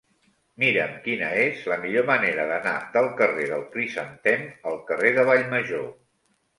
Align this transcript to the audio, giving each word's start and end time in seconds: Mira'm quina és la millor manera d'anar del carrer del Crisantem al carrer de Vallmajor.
Mira'm 0.61 0.95
quina 1.03 1.29
és 1.41 1.59
la 1.73 1.77
millor 1.83 2.09
manera 2.09 2.47
d'anar 2.53 2.75
del 2.97 3.13
carrer 3.23 3.47
del 3.55 3.69
Crisantem 3.77 4.51
al 4.75 4.85
carrer 4.93 5.17
de 5.23 5.31
Vallmajor. 5.33 5.91